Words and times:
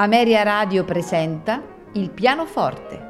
Ameria 0.00 0.44
Radio 0.44 0.84
presenta 0.84 1.60
Il 1.94 2.10
pianoforte. 2.10 3.06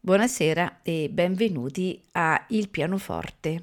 Buonasera 0.00 0.80
e 0.82 1.08
benvenuti 1.08 2.02
a 2.14 2.44
Il 2.48 2.68
pianoforte. 2.68 3.62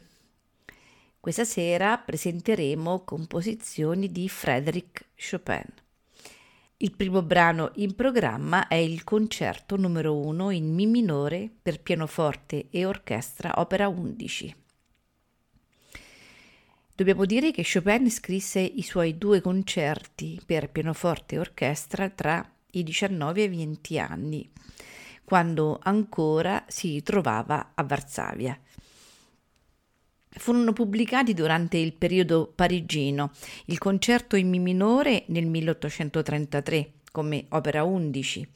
Questa 1.20 1.44
sera 1.44 1.98
presenteremo 1.98 3.04
composizioni 3.04 4.10
di 4.10 4.30
Frédéric 4.30 5.08
Chopin. 5.18 5.84
Il 6.78 6.94
primo 6.94 7.22
brano 7.22 7.72
in 7.76 7.96
programma 7.96 8.68
è 8.68 8.76
il 8.76 9.06
concerto 9.06 9.78
numero 9.78 10.18
1 10.18 10.52
in 10.52 10.74
Mi 10.74 10.86
minore 10.86 11.50
per 11.62 11.80
pianoforte 11.80 12.68
e 12.70 12.84
orchestra, 12.84 13.54
opera 13.62 13.88
11. 13.88 14.56
Dobbiamo 16.94 17.24
dire 17.24 17.52
che 17.52 17.64
Chopin 17.66 18.12
scrisse 18.12 18.60
i 18.60 18.82
suoi 18.82 19.18
due 19.18 19.40
concerti 19.40 20.42
per 20.46 20.70
pianoforte 20.70 21.36
e 21.36 21.40
orchestra 21.40 22.10
tra 22.10 22.46
i 22.72 22.84
19 22.84 23.40
e 23.40 23.44
i 23.46 23.48
20 23.48 24.00
anni, 24.00 24.52
quando 25.24 25.80
ancora 25.82 26.66
si 26.68 27.02
trovava 27.04 27.72
a 27.74 27.84
Varsavia 27.84 28.60
furono 30.38 30.74
pubblicati 30.74 31.34
durante 31.34 31.78
il 31.78 31.94
periodo 31.94 32.52
parigino, 32.54 33.32
il 33.66 33.78
concerto 33.78 34.36
in 34.36 34.50
Mi 34.50 34.60
minore 34.60 35.24
nel 35.28 35.46
1833 35.46 36.92
come 37.12 37.46
opera 37.50 37.84
11, 37.84 38.48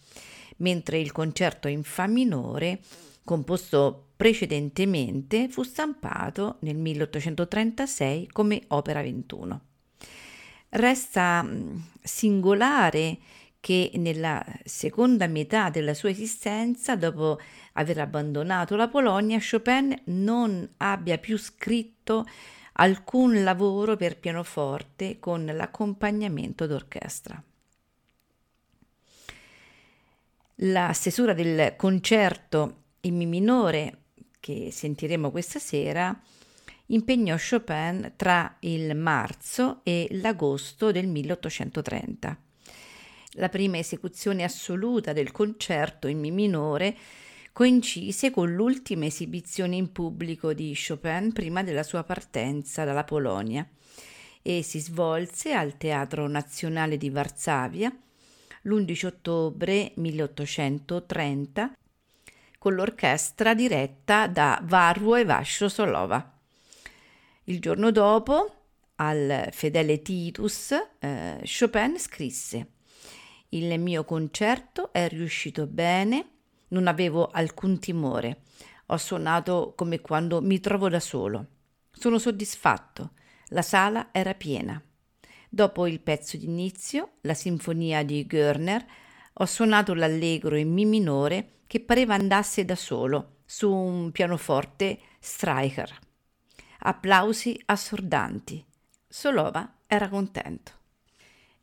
mentre 0.58 1.00
il 1.00 1.12
concerto 1.12 1.68
in 1.68 1.84
Fa 1.84 2.08
minore, 2.08 2.80
composto 3.24 4.08
precedentemente, 4.18 5.48
fu 5.48 5.64
stampato 5.64 6.58
nel 6.62 6.76
1836 6.76 8.28
come 8.28 8.62
opera 8.68 9.02
21. 9.02 9.62
Resta 10.72 11.42
mm, 11.42 11.78
singolare 12.04 13.18
che 13.62 13.92
nella 13.96 14.46
seconda 14.64 15.28
metà 15.28 15.70
della 15.70 15.94
sua 15.94 16.10
esistenza, 16.10 16.96
dopo 16.96 17.40
aver 17.74 18.00
abbandonato 18.00 18.76
la 18.76 18.88
Polonia, 18.88 19.40
Chopin 19.40 19.94
non 20.06 20.68
abbia 20.78 21.18
più 21.18 21.38
scritto 21.38 22.26
alcun 22.74 23.44
lavoro 23.44 23.96
per 23.96 24.18
pianoforte 24.18 25.20
con 25.20 25.46
l'accompagnamento 25.46 26.66
d'orchestra. 26.66 27.42
La 30.62 30.92
stesura 30.94 31.34
del 31.34 31.76
concerto 31.76 32.84
in 33.02 33.16
Mi 33.16 33.26
minore 33.26 34.04
che 34.40 34.70
sentiremo 34.72 35.32
questa 35.32 35.60
sera 35.60 36.18
impegnò 36.88 37.36
Chopin 37.38 38.14
tra 38.16 38.58
il 38.62 38.96
marzo 38.96 39.82
e 39.84 40.08
l'agosto 40.12 40.92
del 40.92 41.08
1830 41.08 42.38
la 43.34 43.50
prima 43.50 43.78
esecuzione 43.78 44.44
assoluta 44.44 45.14
del 45.14 45.32
concerto 45.32 46.08
in 46.08 46.20
Mi 46.20 46.32
minore 46.32 46.96
coincise 47.60 48.32
con 48.32 48.54
l'ultima 48.54 49.04
esibizione 49.04 49.76
in 49.76 49.92
pubblico 49.92 50.54
di 50.54 50.74
Chopin 50.74 51.34
prima 51.34 51.62
della 51.62 51.84
sua 51.84 52.06
partenza 52.06 52.86
dalla 52.86 53.04
Polonia 53.04 53.68
e 54.42 54.64
si 54.64 54.80
svolse 54.80 55.52
al 55.52 55.76
Teatro 55.76 56.26
Nazionale 56.30 56.96
di 56.96 57.10
Varsavia 57.10 57.94
l'11 58.62 59.06
ottobre 59.08 59.92
1830 59.96 61.74
con 62.58 62.76
l'orchestra 62.76 63.54
diretta 63.54 64.28
da 64.28 64.62
Varvo 64.64 65.18
e 65.18 65.26
Vascio 65.26 65.68
Solova. 65.68 66.40
Il 67.44 67.60
giorno 67.60 67.92
dopo, 67.92 68.56
al 68.96 69.50
fedele 69.52 70.02
Titus, 70.02 70.72
eh, 71.00 71.44
Chopin 71.44 72.00
scrisse 72.00 72.68
il 73.50 73.78
mio 73.80 74.06
concerto 74.06 74.94
è 74.94 75.10
riuscito 75.10 75.66
bene, 75.66 76.39
non 76.70 76.88
avevo 76.88 77.28
alcun 77.28 77.80
timore. 77.80 78.42
Ho 78.88 78.98
suonato 78.98 79.74
come 79.76 80.02
quando 80.02 80.42
mi 80.42 80.60
trovo 80.60 80.90
da 80.90 81.00
solo. 81.00 81.46
Sono 81.92 82.18
soddisfatto. 82.18 83.12
La 83.50 83.62
sala 83.62 84.10
era 84.12 84.34
piena. 84.34 84.82
Dopo 85.48 85.88
il 85.88 86.00
pezzo 86.00 86.38
d'inizio, 86.38 87.14
la 87.22 87.34
sinfonia 87.34 88.04
di 88.04 88.26
Görner, 88.26 88.86
ho 89.34 89.46
suonato 89.46 89.94
l'allegro 89.94 90.56
in 90.56 90.72
Mi 90.72 90.86
minore 90.86 91.62
che 91.66 91.80
pareva 91.80 92.14
andasse 92.14 92.66
da 92.66 92.76
solo 92.76 93.38
su 93.46 93.72
un 93.72 94.12
pianoforte 94.12 95.00
Streicher. 95.20 95.98
Applausi 96.80 97.60
assordanti. 97.66 98.64
Solova 99.08 99.78
era 99.88 100.08
contento. 100.08 100.79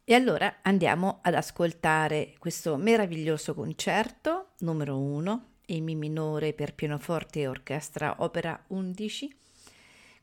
E 0.09 0.15
allora 0.15 0.59
andiamo 0.63 1.19
ad 1.21 1.35
ascoltare 1.35 2.35
questo 2.39 2.77
meraviglioso 2.77 3.55
concerto 3.55 4.51
numero 4.59 5.01
1 5.01 5.47
in 5.67 5.83
Mi 5.83 5.97
minore 5.97 6.53
per 6.53 6.77
pianoforte 6.77 7.41
e 7.41 7.49
orchestra 7.49 8.15
opera 8.19 8.57
11 8.69 9.37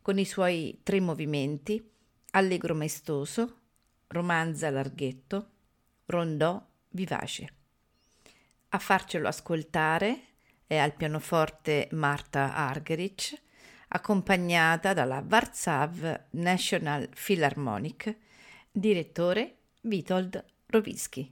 con 0.01 0.17
i 0.19 0.23
suoi 0.23 0.79
tre 0.83 1.01
movimenti 1.01 1.85
allegro 2.31 2.73
maestoso, 2.73 3.57
romanza 4.07 4.69
larghetto, 4.69 5.49
rondò 6.05 6.65
vivace. 6.91 7.53
A 8.69 8.79
farcelo 8.79 9.27
ascoltare 9.27 10.27
è 10.65 10.77
al 10.77 10.93
pianoforte 10.93 11.89
Marta 11.91 12.55
Argerich, 12.55 13.37
accompagnata 13.89 14.93
dalla 14.93 15.21
Warsaw 15.29 16.19
National 16.29 17.09
Philharmonic, 17.09 18.15
direttore 18.71 19.57
Witold 19.83 20.43
Rowiski. 20.71 21.31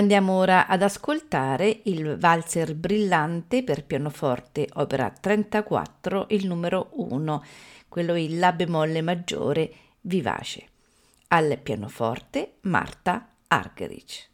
Andiamo 0.00 0.38
ora 0.38 0.66
ad 0.66 0.80
ascoltare 0.80 1.80
il 1.84 2.16
valzer 2.16 2.74
brillante 2.74 3.62
per 3.62 3.84
pianoforte, 3.84 4.66
opera 4.76 5.10
34, 5.10 6.28
il 6.30 6.46
numero 6.46 6.88
1, 6.92 7.44
quello 7.86 8.14
in 8.14 8.38
La 8.38 8.52
bemolle 8.52 9.02
maggiore 9.02 9.70
vivace. 10.00 10.68
Al 11.28 11.58
pianoforte 11.62 12.54
Marta 12.62 13.28
Argerich. 13.48 14.29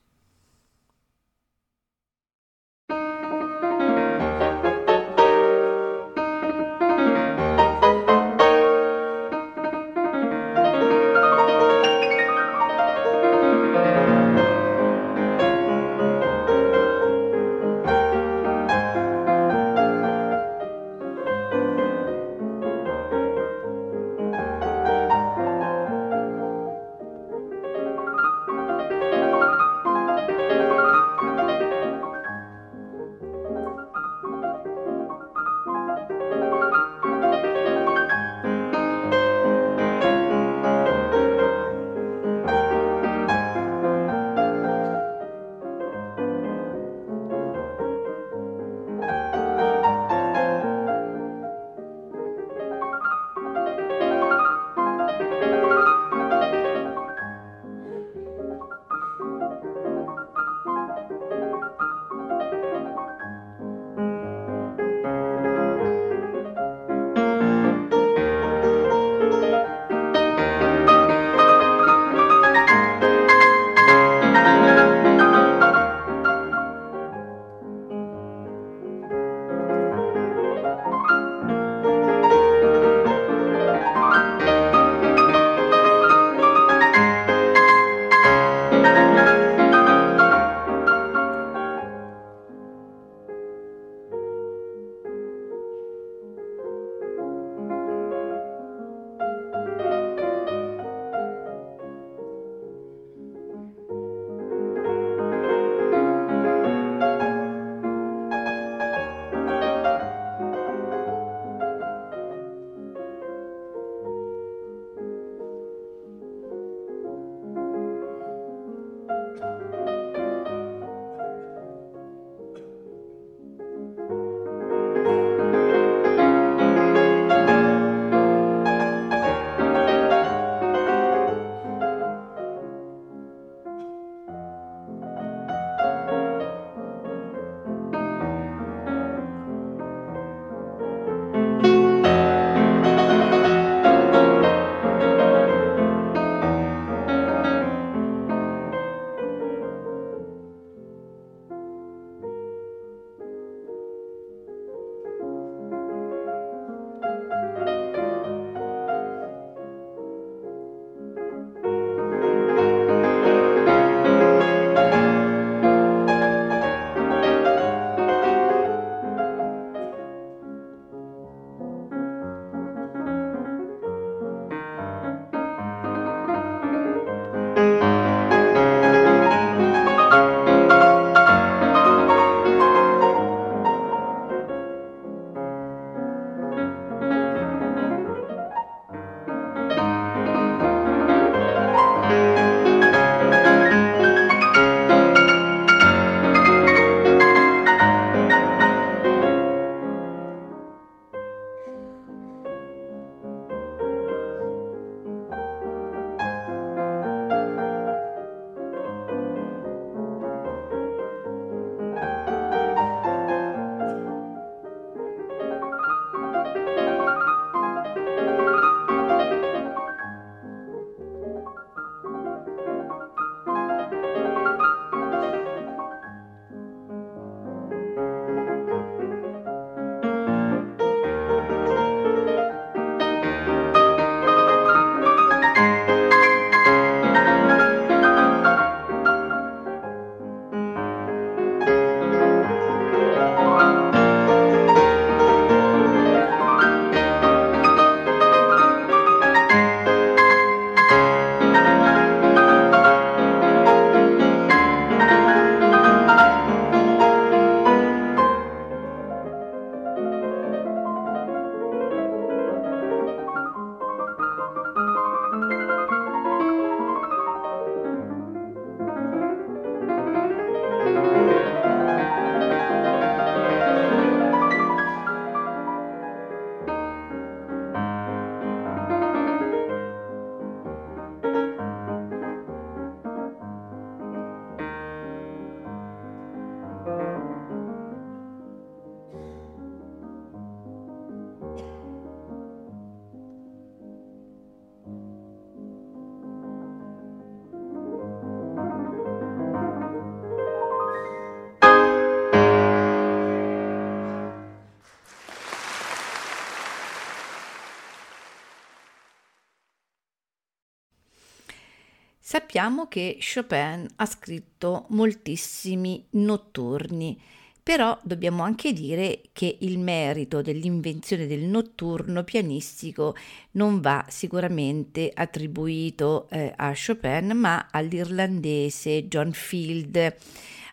Sappiamo 312.36 312.86
che 312.86 313.16
Chopin 313.18 313.86
ha 313.96 314.04
scritto 314.04 314.84
moltissimi 314.90 316.04
notturni, 316.10 317.18
però 317.62 317.98
dobbiamo 318.02 318.42
anche 318.42 318.74
dire 318.74 319.22
che 319.32 319.56
il 319.60 319.78
merito 319.78 320.42
dell'invenzione 320.42 321.26
del 321.26 321.44
notturno 321.44 322.24
pianistico 322.24 323.16
non 323.52 323.80
va 323.80 324.04
sicuramente 324.10 325.10
attribuito 325.14 326.28
eh, 326.28 326.52
a 326.54 326.74
Chopin, 326.74 327.28
ma 327.34 327.68
all'irlandese 327.70 329.08
John 329.08 329.32
Field, 329.32 330.14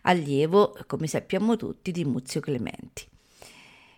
allievo, 0.01 0.75
come 0.85 1.07
sappiamo 1.07 1.55
tutti, 1.55 1.93
di 1.93 2.03
Muzio 2.03 2.41
Clementi. 2.41 3.07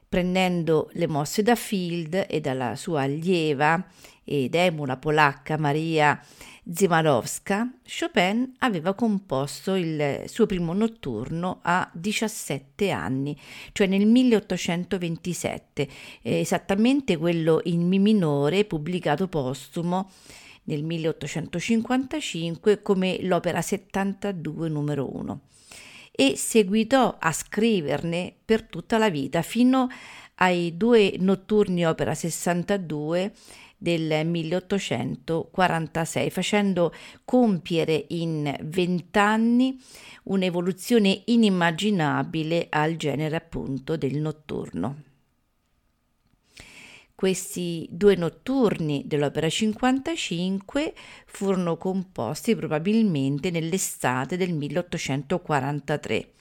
Prendendo 0.07 0.91
le 0.93 1.07
mosse 1.07 1.41
da 1.41 1.55
Field 1.55 2.27
e 2.29 2.39
dalla 2.41 2.75
sua 2.75 3.01
allieva 3.01 3.83
ed 4.25 4.55
emula 4.55 4.97
polacca 4.97 5.57
Maria 5.57 6.19
Zimanowska, 6.67 7.71
Chopin 7.87 8.55
aveva 8.59 8.95
composto 8.95 9.75
il 9.75 10.23
suo 10.25 10.47
primo 10.47 10.73
notturno 10.73 11.59
a 11.61 11.87
17 11.93 12.89
anni, 12.89 13.39
cioè 13.71 13.85
nel 13.85 14.07
1827, 14.07 15.87
esattamente 16.23 17.17
quello 17.17 17.61
in 17.65 17.87
Mi 17.87 17.99
minore 17.99 18.65
pubblicato 18.65 19.27
postumo 19.27 20.09
nel 20.63 20.83
1855 20.83 22.81
come 22.81 23.21
l'opera 23.21 23.61
72 23.61 24.67
numero 24.67 25.15
1 25.15 25.41
e 26.11 26.35
seguitò 26.37 27.17
a 27.19 27.31
scriverne 27.31 28.33
per 28.43 28.63
tutta 28.63 28.97
la 28.97 29.09
vita 29.09 29.41
fino 29.41 29.89
ai 30.35 30.75
due 30.77 31.15
notturni 31.19 31.85
opera 31.85 32.15
62 32.15 33.33
del 33.77 34.25
1846, 34.25 36.29
facendo 36.29 36.93
compiere 37.23 38.05
in 38.09 38.53
vent'anni 38.63 39.79
un'evoluzione 40.23 41.21
inimmaginabile 41.25 42.67
al 42.69 42.95
genere 42.95 43.35
appunto 43.35 43.97
del 43.97 44.17
notturno. 44.17 45.03
Questi 47.15 47.87
due 47.89 48.15
notturni 48.15 49.03
dell'opera 49.05 49.47
55 49.47 50.93
furono 51.25 51.77
composti 51.77 52.55
probabilmente 52.55 53.51
nell'estate 53.51 54.35
del 54.35 54.53
1843 54.53 56.33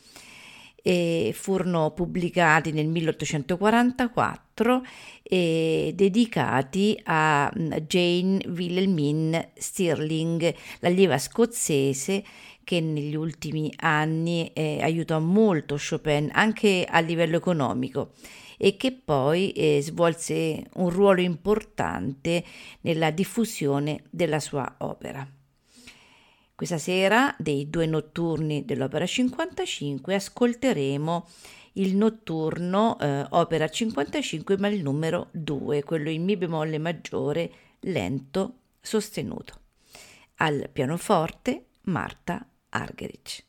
e 0.87 1.33
furono 1.35 1.93
pubblicati 1.93 2.71
nel 2.71 2.89
1844 2.89 4.85
e 5.23 5.93
dedicati 5.95 7.01
a 7.05 7.51
mm, 7.59 7.73
Jane 7.87 8.47
Wilhelmine 8.49 9.53
Stirling, 9.55 10.55
l'allieva 10.81 11.17
scozzese 11.17 12.23
che 12.63 12.81
negli 12.83 13.15
ultimi 13.15 13.73
anni 13.77 14.51
eh, 14.53 14.83
aiutò 14.83 15.19
molto 15.21 15.79
Chopin 15.79 16.29
anche 16.35 16.87
a 16.87 17.01
livello 17.01 17.39
economico 17.39 18.13
e 18.59 18.77
che 18.77 18.93
poi 18.93 19.53
eh, 19.53 19.81
svolse 19.81 20.65
un 20.75 20.91
ruolo 20.91 21.23
importante 21.23 22.45
nella 22.83 23.11
diffusione 23.11 24.03
della 24.11 24.39
sua 24.39 24.75
opera. 24.81 25.27
Questa 26.57 26.79
sera, 26.79 27.35
dei 27.37 27.69
due 27.69 27.87
notturni 27.87 28.65
dell'Opera 28.65 29.07
55, 29.07 30.15
ascolteremo 30.15 31.27
il 31.75 31.97
notturno 31.97 32.97
eh, 33.01 33.27
Opera 33.31 33.69
55, 33.69 34.57
ma 34.59 34.69
il 34.69 34.81
numero 34.81 35.29
2, 35.33 35.83
quello 35.83 36.11
in 36.11 36.23
Mi 36.23 36.37
bemolle 36.37 36.79
maggiore, 36.79 37.51
lento, 37.81 38.59
sostenuto. 38.81 39.63
Al 40.37 40.69
pianoforte 40.73 41.67
Marta 41.83 42.47
Argerich. 42.69 43.45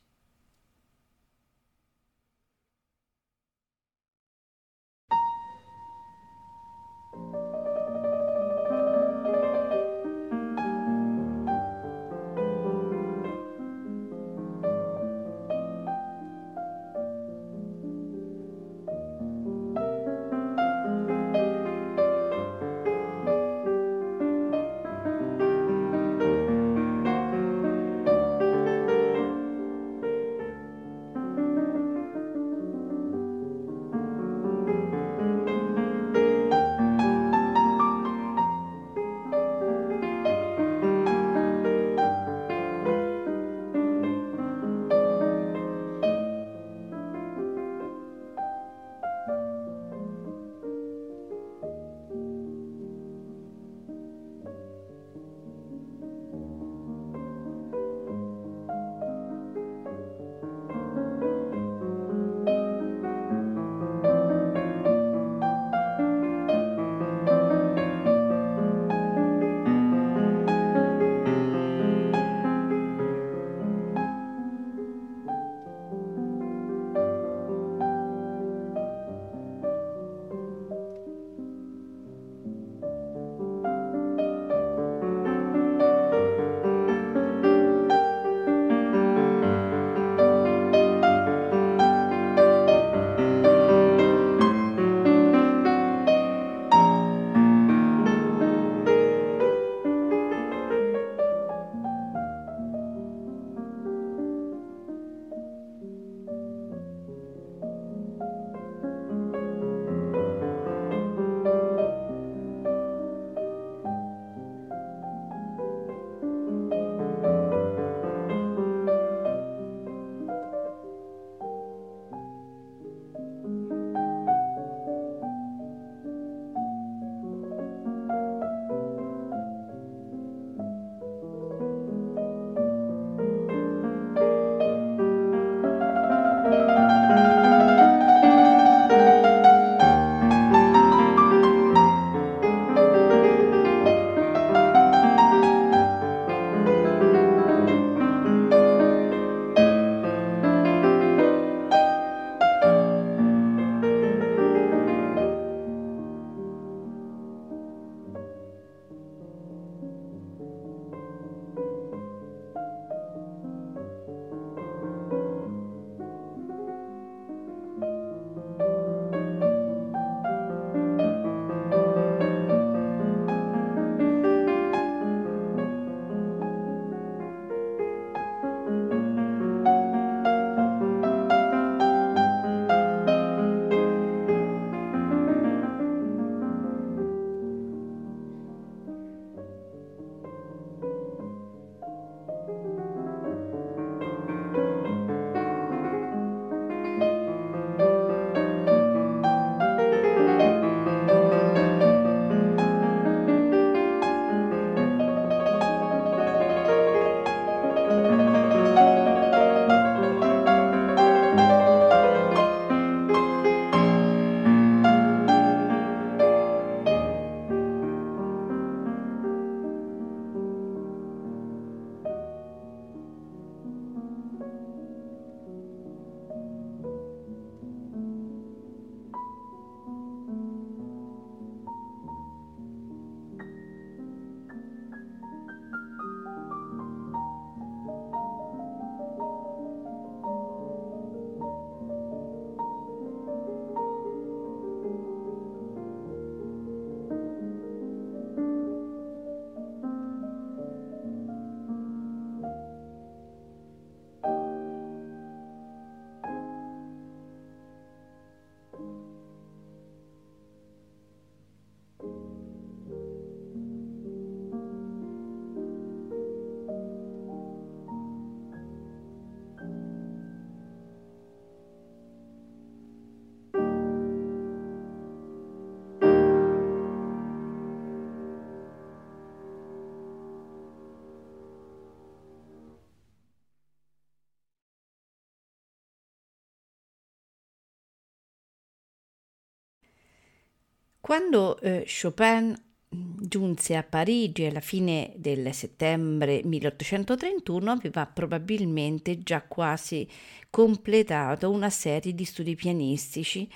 Quando 291.05 291.59
eh, 291.59 291.85
Chopin 291.85 292.59
giunse 292.89 293.75
a 293.75 293.83
Parigi 293.83 294.45
alla 294.45 294.59
fine 294.59 295.13
del 295.17 295.53
settembre 295.53 296.41
1831 296.43 297.69
aveva 297.69 298.07
probabilmente 298.07 299.19
già 299.19 299.43
quasi 299.43 300.09
completato 300.49 301.51
una 301.51 301.69
serie 301.69 302.15
di 302.15 302.25
studi 302.25 302.55
pianistici 302.55 303.47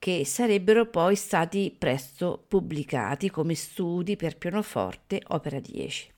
che 0.00 0.24
sarebbero 0.24 0.86
poi 0.86 1.14
stati 1.14 1.72
presto 1.78 2.44
pubblicati 2.48 3.30
come 3.30 3.54
studi 3.54 4.16
per 4.16 4.36
pianoforte 4.36 5.22
opera 5.28 5.60
10. 5.60 6.12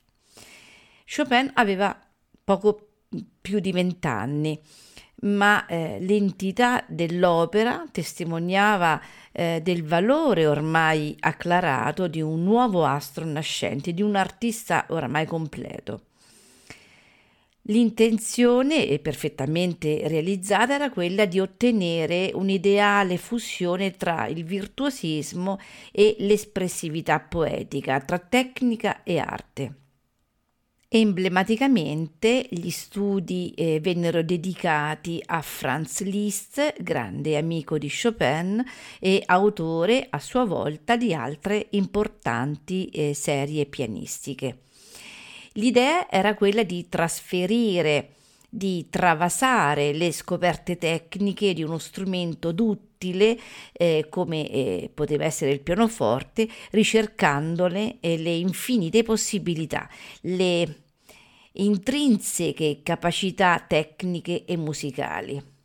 Chopin 1.05 1.51
aveva 1.53 1.95
poco 2.43 2.93
più 3.39 3.59
di 3.59 3.71
vent'anni, 3.71 4.59
ma 5.21 5.67
eh, 5.67 5.99
l'entità 5.99 6.83
dell'opera 6.87 7.85
testimoniava 7.91 8.99
eh, 9.31 9.61
del 9.63 9.83
valore 9.83 10.47
ormai 10.47 11.15
acclarato 11.19 12.07
di 12.07 12.21
un 12.21 12.43
nuovo 12.43 12.85
astro 12.85 13.25
nascente, 13.25 13.93
di 13.93 14.01
un 14.01 14.15
artista 14.15 14.85
oramai 14.89 15.25
completo. 15.25 16.01
L'intenzione, 17.63 18.97
perfettamente 18.97 20.07
realizzata, 20.07 20.73
era 20.73 20.89
quella 20.89 21.25
di 21.25 21.39
ottenere 21.39 22.31
un'ideale 22.33 23.17
fusione 23.17 23.91
tra 23.91 24.25
il 24.25 24.43
virtuosismo 24.43 25.59
e 25.91 26.15
l'espressività 26.19 27.19
poetica, 27.19 27.99
tra 27.99 28.17
tecnica 28.17 29.03
e 29.03 29.19
arte. 29.19 29.73
Emblematicamente 30.91 32.47
gli 32.49 32.71
studi 32.71 33.53
eh, 33.55 33.79
vennero 33.79 34.23
dedicati 34.23 35.21
a 35.23 35.39
Franz 35.43 36.01
Liszt, 36.01 36.81
grande 36.81 37.37
amico 37.37 37.77
di 37.77 37.91
Chopin 37.91 38.59
e 38.99 39.21
autore 39.23 40.07
a 40.09 40.17
sua 40.17 40.45
volta 40.45 40.97
di 40.97 41.13
altre 41.13 41.67
importanti 41.71 42.87
eh, 42.87 43.13
serie 43.13 43.67
pianistiche. 43.67 44.61
L'idea 45.53 46.09
era 46.09 46.33
quella 46.33 46.63
di 46.63 46.89
trasferire, 46.89 48.15
di 48.49 48.87
travasare 48.89 49.93
le 49.93 50.11
scoperte 50.11 50.77
tecniche 50.77 51.53
di 51.53 51.63
uno 51.63 51.77
strumento 51.77 52.51
duttile 52.51 53.39
eh, 53.71 54.07
come 54.09 54.49
eh, 54.49 54.91
poteva 54.93 55.25
essere 55.25 55.51
il 55.51 55.61
pianoforte, 55.61 56.47
ricercandole 56.71 57.97
eh, 57.99 58.17
le 58.17 58.33
infinite 58.33 59.03
possibilità, 59.03 59.87
le 60.21 60.81
intrinseche 61.53 62.81
capacità 62.83 63.63
tecniche 63.65 64.45
e 64.45 64.57
musicali. 64.57 65.57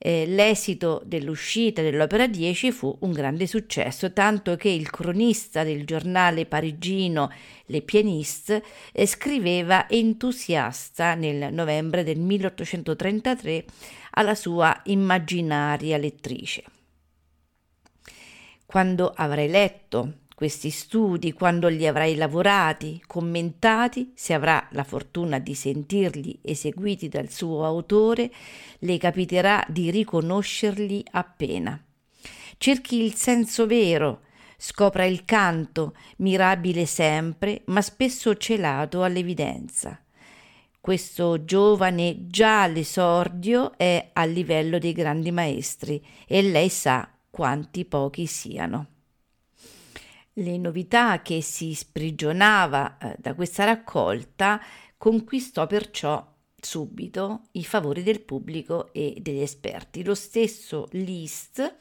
Eh, 0.00 0.26
l'esito 0.26 1.02
dell'uscita 1.04 1.82
dell'opera 1.82 2.28
10 2.28 2.70
fu 2.70 2.96
un 3.00 3.10
grande 3.10 3.48
successo, 3.48 4.12
tanto 4.12 4.54
che 4.54 4.68
il 4.68 4.88
cronista 4.90 5.64
del 5.64 5.84
giornale 5.84 6.46
parigino 6.46 7.32
Le 7.66 7.82
Pianiste 7.82 8.62
eh, 8.92 9.06
scriveva 9.06 9.88
entusiasta 9.88 11.14
nel 11.14 11.52
novembre 11.52 12.04
del 12.04 12.20
1833 12.20 13.64
alla 14.12 14.36
sua 14.36 14.80
immaginaria 14.84 15.96
lettrice. 15.96 16.62
Quando 18.64 19.12
avrai 19.16 19.48
letto 19.48 20.26
questi 20.38 20.70
studi, 20.70 21.32
quando 21.32 21.66
li 21.66 21.84
avrai 21.84 22.14
lavorati, 22.14 23.02
commentati, 23.08 24.12
se 24.14 24.34
avrà 24.34 24.68
la 24.70 24.84
fortuna 24.84 25.40
di 25.40 25.52
sentirli 25.52 26.38
eseguiti 26.42 27.08
dal 27.08 27.28
suo 27.28 27.64
autore, 27.64 28.30
le 28.78 28.98
capiterà 28.98 29.66
di 29.68 29.90
riconoscerli 29.90 31.04
appena. 31.10 31.76
Cerchi 32.56 33.02
il 33.02 33.14
senso 33.14 33.66
vero, 33.66 34.20
scopra 34.56 35.04
il 35.04 35.24
canto, 35.24 35.96
mirabile 36.18 36.86
sempre, 36.86 37.62
ma 37.64 37.82
spesso 37.82 38.36
celato 38.36 39.02
all'evidenza. 39.02 40.00
Questo 40.80 41.44
giovane 41.44 42.28
già 42.28 42.62
all'esordio 42.62 43.76
è 43.76 44.10
a 44.12 44.24
livello 44.24 44.78
dei 44.78 44.92
grandi 44.92 45.32
maestri 45.32 46.00
e 46.28 46.42
lei 46.42 46.68
sa 46.68 47.10
quanti 47.28 47.84
pochi 47.84 48.26
siano. 48.26 48.97
Le 50.38 50.56
novità 50.56 51.20
che 51.20 51.42
si 51.42 51.74
sprigionava 51.74 52.96
eh, 52.98 53.16
da 53.18 53.34
questa 53.34 53.64
raccolta 53.64 54.60
conquistò 54.96 55.66
perciò 55.66 56.24
subito 56.60 57.42
i 57.52 57.64
favori 57.64 58.04
del 58.04 58.20
pubblico 58.20 58.92
e 58.92 59.16
degli 59.20 59.40
esperti. 59.40 60.04
Lo 60.04 60.14
stesso 60.14 60.86
Liszt, 60.92 61.76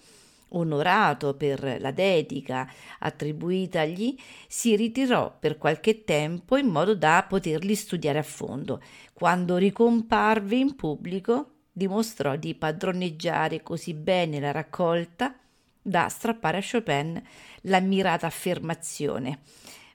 onorato 0.49 1.35
per 1.35 1.79
la 1.79 1.91
dedica 1.91 2.67
attribuitagli, 2.97 4.17
si 4.47 4.75
ritirò 4.75 5.37
per 5.37 5.59
qualche 5.59 6.03
tempo 6.03 6.57
in 6.57 6.65
modo 6.65 6.95
da 6.95 7.23
poterli 7.29 7.75
studiare 7.75 8.17
a 8.17 8.23
fondo. 8.23 8.81
Quando 9.13 9.57
ricomparve 9.57 10.55
in 10.55 10.75
pubblico, 10.75 11.57
dimostrò 11.71 12.35
di 12.35 12.55
padroneggiare 12.55 13.61
così 13.61 13.93
bene 13.93 14.39
la 14.39 14.51
raccolta 14.51 15.41
da 15.87 16.09
strappare 16.09 16.57
a 16.57 16.63
Chopin 16.69 17.21
l'ammirata 17.61 18.27
affermazione. 18.27 19.39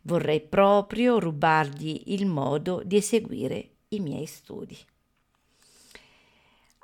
Vorrei 0.03 0.41
proprio 0.41 1.19
rubargli 1.19 2.05
il 2.07 2.25
modo 2.25 2.83
di 2.83 2.97
eseguire 2.97 3.69
i 3.89 4.01
miei 4.01 4.25
studi. 4.25 4.77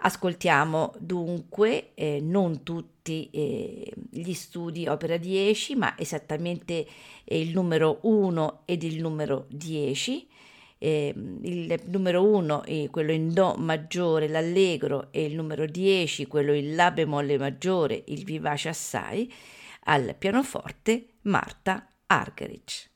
Ascoltiamo 0.00 0.94
dunque 0.98 1.94
eh, 1.94 2.20
non 2.20 2.62
tutti 2.62 3.30
eh, 3.30 3.92
gli 4.10 4.32
studi 4.34 4.86
opera 4.86 5.16
10, 5.16 5.74
ma 5.74 5.98
esattamente 5.98 6.86
eh, 7.24 7.40
il 7.40 7.50
numero 7.50 7.98
1 8.02 8.62
ed 8.66 8.82
il 8.82 9.00
numero 9.00 9.46
10 9.48 10.27
eh, 10.78 11.12
il 11.42 11.80
numero 11.86 12.24
1 12.24 12.64
è 12.64 12.88
quello 12.90 13.12
in 13.12 13.32
Do 13.32 13.54
maggiore, 13.58 14.28
l'allegro, 14.28 15.08
e 15.10 15.24
il 15.24 15.34
numero 15.34 15.66
10, 15.66 16.26
quello 16.26 16.52
in 16.52 16.74
La 16.74 16.90
bemolle 16.90 17.36
maggiore, 17.36 18.04
il 18.06 18.24
vivace 18.24 18.68
assai, 18.68 19.32
al 19.84 20.14
pianoforte 20.16 21.14
Marta 21.22 21.92
Argerich. 22.06 22.87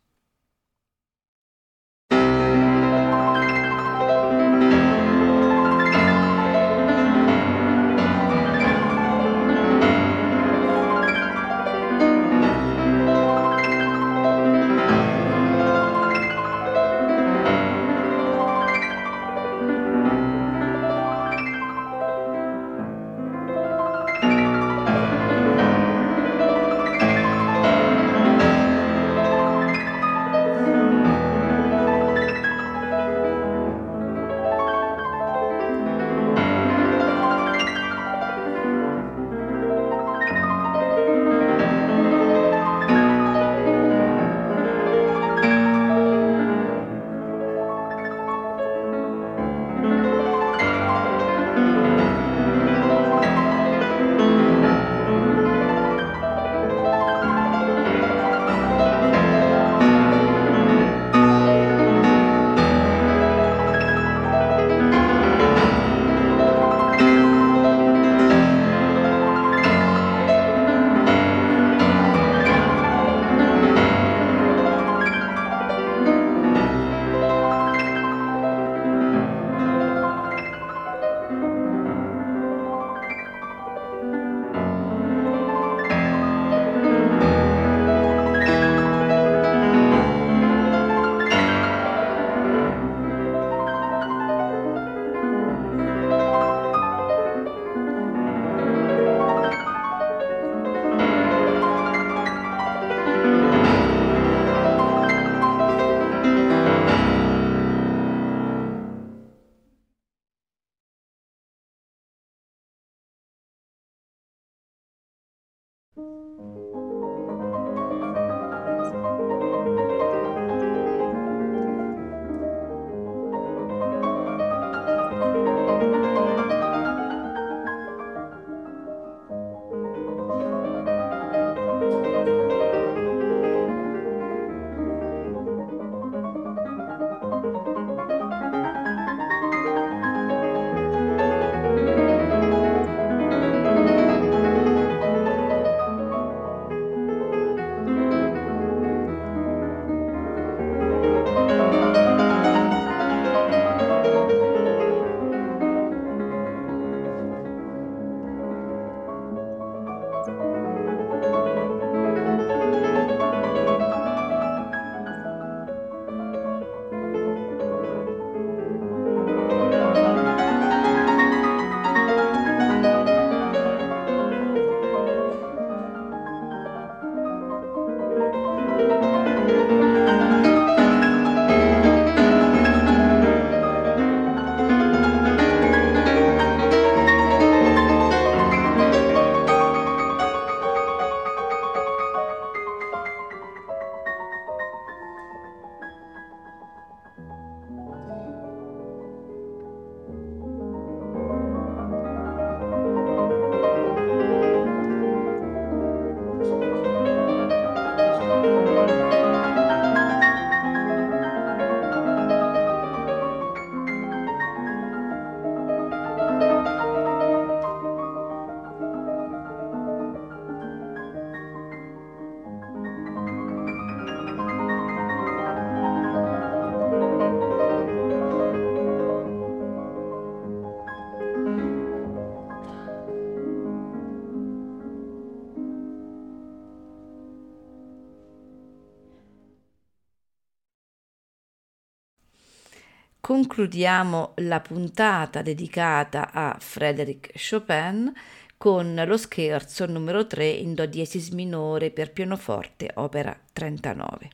Concludiamo 243.43 244.35
la 244.37 244.61
puntata 244.61 245.43
dedicata 245.43 246.31
a 246.31 246.57
Frédéric 246.61 247.33
Chopin 247.35 248.13
con 248.57 249.03
lo 249.05 249.17
scherzo 249.17 249.85
numero 249.87 250.29
3 250.29 250.49
in 250.49 250.75
Do 250.75 250.87
diesis 250.87 251.31
minore 251.31 251.91
per 251.91 252.13
pianoforte, 252.13 252.93
opera 252.95 253.37
39. 253.53 254.31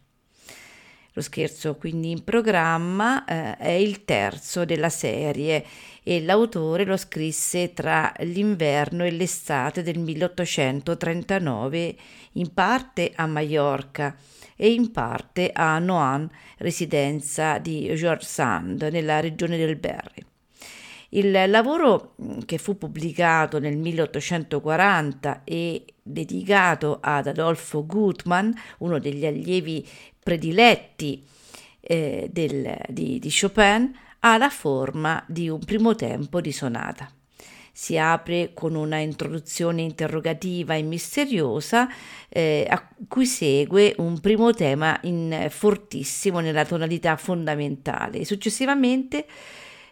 Lo 1.14 1.22
scherzo 1.22 1.76
quindi 1.76 2.10
in 2.10 2.22
programma 2.22 3.24
eh, 3.24 3.56
è 3.56 3.70
il 3.70 4.04
terzo 4.04 4.66
della 4.66 4.90
serie 4.90 5.64
e 6.02 6.20
l'autore 6.22 6.84
lo 6.84 6.98
scrisse 6.98 7.72
tra 7.72 8.12
l'inverno 8.18 9.06
e 9.06 9.10
l'estate 9.10 9.82
del 9.82 9.98
1839, 9.98 11.96
in 12.32 12.52
parte 12.52 13.12
a 13.14 13.24
Maiorca 13.26 14.14
e 14.60 14.72
in 14.72 14.90
parte 14.90 15.52
a 15.54 15.78
Noan, 15.78 16.28
residenza 16.58 17.58
di 17.58 17.94
George 17.94 18.26
Sand 18.26 18.82
nella 18.90 19.20
regione 19.20 19.56
del 19.56 19.76
Berry. 19.76 20.24
Il 21.10 21.30
lavoro 21.48 22.16
che 22.44 22.58
fu 22.58 22.76
pubblicato 22.76 23.60
nel 23.60 23.76
1840 23.76 25.42
e 25.44 25.84
dedicato 26.02 26.98
ad 27.00 27.28
Adolfo 27.28 27.86
Gutmann, 27.86 28.50
uno 28.78 28.98
degli 28.98 29.24
allievi 29.24 29.86
prediletti 30.20 31.24
eh, 31.80 32.28
del, 32.30 32.76
di, 32.88 33.20
di 33.20 33.32
Chopin, 33.32 33.96
ha 34.18 34.36
la 34.36 34.50
forma 34.50 35.24
di 35.28 35.48
un 35.48 35.60
primo 35.60 35.94
tempo 35.94 36.40
di 36.40 36.50
sonata 36.50 37.08
si 37.80 37.96
apre 37.96 38.50
con 38.54 38.74
una 38.74 38.98
introduzione 38.98 39.82
interrogativa 39.82 40.74
e 40.74 40.82
misteriosa 40.82 41.88
eh, 42.28 42.66
a 42.68 42.88
cui 43.06 43.24
segue 43.24 43.94
un 43.98 44.18
primo 44.18 44.52
tema 44.52 44.98
in, 45.04 45.46
fortissimo 45.48 46.40
nella 46.40 46.64
tonalità 46.64 47.14
fondamentale. 47.14 48.24
Successivamente 48.24 49.26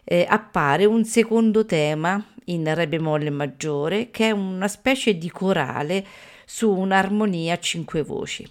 eh, 0.03 0.25
appare 0.27 0.83
un 0.83 1.05
secondo 1.05 1.65
tema 1.65 2.21
in 2.47 2.75
re 2.75 2.89
bemolle 2.89 3.29
maggiore 3.29 4.11
che 4.11 4.27
è 4.27 4.31
una 4.31 4.67
specie 4.67 5.17
di 5.17 5.31
corale 5.31 6.05
su 6.45 6.69
un'armonia 6.69 7.53
a 7.53 7.59
cinque 7.59 8.03
voci. 8.03 8.45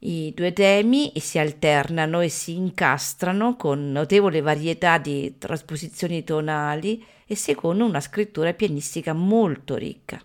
I 0.00 0.34
due 0.34 0.52
temi 0.52 1.12
si 1.16 1.38
alternano 1.38 2.20
e 2.20 2.28
si 2.28 2.54
incastrano 2.56 3.56
con 3.56 3.90
notevole 3.90 4.42
varietà 4.42 4.98
di 4.98 5.38
trasposizioni 5.38 6.22
tonali 6.24 7.02
e 7.26 7.34
secondo 7.34 7.84
una 7.84 8.00
scrittura 8.00 8.52
pianistica 8.52 9.12
molto 9.12 9.76
ricca. 9.76 10.22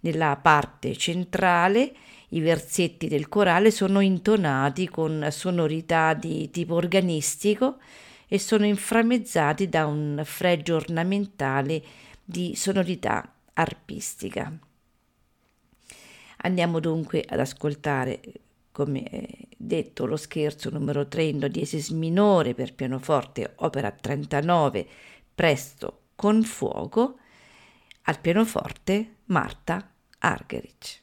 Nella 0.00 0.36
parte 0.36 0.96
centrale 0.96 1.92
i 2.28 2.40
versetti 2.40 3.08
del 3.08 3.28
corale 3.28 3.70
sono 3.70 4.00
intonati 4.00 4.88
con 4.88 5.26
sonorità 5.30 6.14
di 6.14 6.50
tipo 6.50 6.74
organistico 6.74 7.78
e 8.28 8.38
sono 8.38 8.64
inframmezzati 8.64 9.68
da 9.68 9.86
un 9.86 10.22
fregio 10.24 10.76
ornamentale 10.76 11.82
di 12.24 12.54
sonorità 12.54 13.34
arpistica. 13.54 14.56
Andiamo 16.42 16.80
dunque 16.80 17.24
ad 17.28 17.40
ascoltare 17.40 18.20
come 18.72 19.28
detto 19.56 20.06
lo 20.06 20.16
scherzo 20.16 20.70
numero 20.70 21.06
3 21.08 21.24
in 21.24 21.38
do 21.40 21.48
diesis 21.48 21.90
minore 21.90 22.54
per 22.54 22.72
pianoforte 22.72 23.54
opera 23.56 23.90
39 23.90 24.86
presto 25.34 25.99
con 26.20 26.42
fuoco 26.42 27.16
al 28.02 28.20
pianoforte 28.20 29.20
Marta 29.28 29.94
Argerich. 30.18 31.02